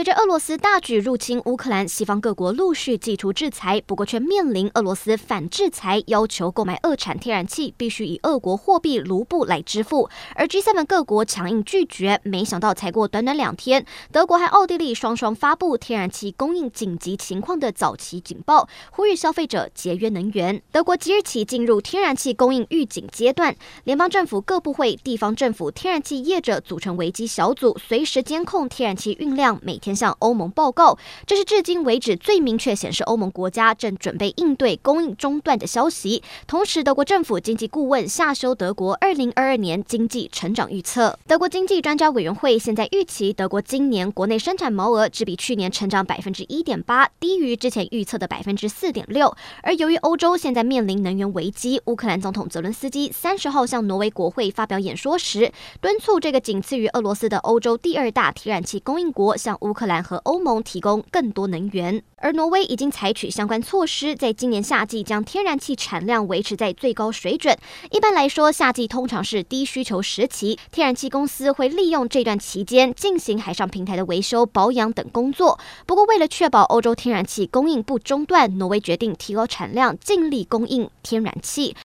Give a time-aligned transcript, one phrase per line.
[0.00, 10.08] 随着俄罗斯大举入侵乌克兰，西方各国陆续祭出制裁，不过却面临俄罗斯反制裁，要求购买俄产天然气必须以俄国货币卢布来支付。
[10.34, 20.62] 而 G7 各国强硬拒绝，没想到才过短短两天，德国和奥地利双双发布天然气供应紧急情况的早期警报，呼吁消费者节约能源。
[20.72, 23.54] 德国即日起进入天然气供应预警阶段，
[23.84, 36.22] 联邦政府各部会、地方政府、天然气业者组成危机小组，随时监控天然气运量，每天向欧盟报告，这是至今为止最明确显示欧盟国家正准备应对供应中断的消息。
[36.46, 41.18] 同时，德国政府经济顾问下修德国二零二二年经济成长预测。
[41.26, 49.34] 德国经济专家委员会现在预期德国今年国内生产毛额只比去年成长百分之一点八，低于之前预测的百分之四点六。
[49.62, 67.56] 而由于欧洲现在面临能源危机，乌克兰总统泽伦斯基三十号向挪威国会发表演说时，敦促这个仅次于俄罗斯的欧洲第二大天然气供应国向乌克兰和欧盟提供更多能源，而挪威已经采取相关措施，在今年夏季将天然气产量维持在最高水准。
[67.92, 75.56] 一般来说，夏季通常是低需求时期，天然气公司会利用这段期间进行海上平台的维修、保养等工作。
[75.86, 81.76] 不过，为了确保欧洲天然气供应不中断，挪威决定提高产量，尽力供应天然气。